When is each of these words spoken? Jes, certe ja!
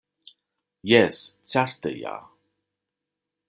Jes, 0.91 1.19
certe 1.53 1.93
ja! 2.01 2.17